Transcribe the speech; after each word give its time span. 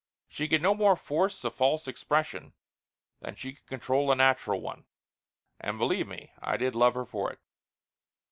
She 0.27 0.47
could 0.47 0.63
no 0.63 0.73
more 0.73 0.95
force 0.95 1.43
a 1.43 1.51
false 1.51 1.87
expression 1.87 2.53
than 3.19 3.35
she 3.35 3.53
could 3.53 3.67
control 3.67 4.11
a 4.11 4.15
natural 4.15 4.59
one, 4.59 4.85
and 5.59 5.77
believe 5.77 6.07
me 6.07 6.33
I 6.41 6.57
did 6.57 6.73
love 6.73 6.95
her 6.95 7.05
for 7.05 7.31
it. 7.31 7.37